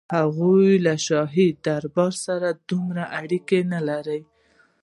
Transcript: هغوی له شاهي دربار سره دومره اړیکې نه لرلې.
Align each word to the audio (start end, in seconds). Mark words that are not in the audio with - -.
هغوی 0.17 0.69
له 0.85 0.93
شاهي 1.07 1.47
دربار 1.65 2.13
سره 2.25 2.47
دومره 2.69 3.03
اړیکې 3.21 3.59
نه 3.71 3.79
لرلې. 3.89 4.21